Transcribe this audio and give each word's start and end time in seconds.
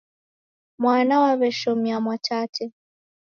Mwana 0.81 1.13
waw'eshomia 1.23 1.97
Mwatate. 2.03 2.65